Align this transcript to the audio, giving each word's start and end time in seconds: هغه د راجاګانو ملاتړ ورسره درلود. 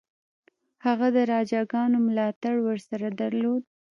هغه 0.85 1.07
د 1.15 1.17
راجاګانو 1.31 1.97
ملاتړ 2.07 2.55
ورسره 2.67 3.07
درلود. 3.21 3.63